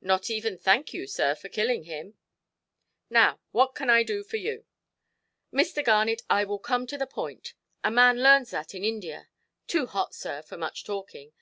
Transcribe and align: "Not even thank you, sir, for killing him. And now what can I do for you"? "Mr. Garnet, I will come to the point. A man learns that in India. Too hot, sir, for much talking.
"Not 0.00 0.30
even 0.30 0.56
thank 0.56 0.94
you, 0.94 1.08
sir, 1.08 1.34
for 1.34 1.48
killing 1.48 1.82
him. 1.86 2.06
And 2.10 2.16
now 3.10 3.40
what 3.50 3.74
can 3.74 3.90
I 3.90 4.04
do 4.04 4.22
for 4.22 4.36
you"? 4.36 4.64
"Mr. 5.52 5.84
Garnet, 5.84 6.22
I 6.30 6.44
will 6.44 6.60
come 6.60 6.86
to 6.86 6.96
the 6.96 7.04
point. 7.08 7.54
A 7.82 7.90
man 7.90 8.22
learns 8.22 8.50
that 8.52 8.76
in 8.76 8.84
India. 8.84 9.26
Too 9.66 9.86
hot, 9.86 10.14
sir, 10.14 10.40
for 10.40 10.56
much 10.56 10.84
talking. 10.84 11.32